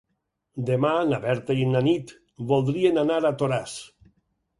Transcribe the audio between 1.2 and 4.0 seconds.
Berta i na Nit voldrien anar a Toràs.